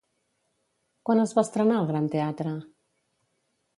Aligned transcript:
Quan 1.09 1.21
es 1.25 1.35
va 1.39 1.43
estrenar 1.47 1.77
el 1.81 1.91
Gran 1.93 2.09
Teatre? 2.17 2.55